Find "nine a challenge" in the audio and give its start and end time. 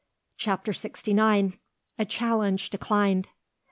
1.13-2.71